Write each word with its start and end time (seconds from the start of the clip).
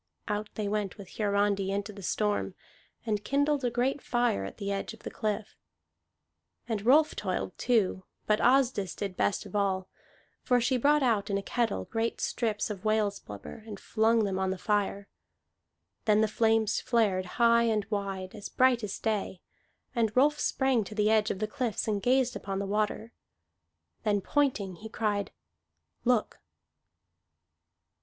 Out 0.27 0.49
they 0.55 0.67
went 0.67 0.97
with 0.97 1.17
Hiarandi 1.19 1.69
into 1.71 1.93
the 1.93 2.01
storm, 2.01 2.55
and 3.05 3.23
kindled 3.23 3.63
a 3.63 3.69
great 3.69 4.01
fire 4.01 4.43
at 4.45 4.57
the 4.57 4.71
edge 4.71 4.95
of 4.95 5.01
the 5.03 5.11
cliff. 5.11 5.55
And 6.67 6.83
Rolf 6.87 7.15
toiled 7.15 7.55
too; 7.59 8.03
but 8.25 8.39
Asdis 8.41 8.95
did 8.95 9.15
best 9.15 9.45
of 9.45 9.55
all, 9.55 9.87
for 10.41 10.59
she 10.59 10.75
brought 10.77 11.03
out 11.03 11.29
in 11.29 11.37
a 11.37 11.43
kettle 11.43 11.85
great 11.85 12.19
strips 12.19 12.71
of 12.71 12.83
whale's 12.83 13.19
blubber, 13.19 13.61
and 13.67 13.79
flung 13.79 14.23
them 14.23 14.39
on 14.39 14.49
the 14.49 14.57
fire. 14.57 15.07
Then 16.05 16.21
the 16.21 16.27
flames 16.27 16.81
flared 16.81 17.25
high 17.37 17.65
and 17.65 17.85
wide, 17.91 18.33
as 18.33 18.49
bright 18.49 18.83
as 18.83 18.97
day. 18.97 19.39
And 19.93 20.17
Rolf 20.17 20.39
sprang 20.39 20.83
to 20.85 20.95
the 20.95 21.11
edge 21.11 21.29
of 21.29 21.37
the 21.37 21.45
cliffs 21.45 21.87
and 21.87 22.01
gazed 22.01 22.35
upon 22.35 22.57
the 22.57 22.65
water. 22.65 23.13
Then, 24.01 24.19
pointing, 24.21 24.77
he 24.77 24.89
cried, 24.89 25.31
"Look!" 26.05 26.39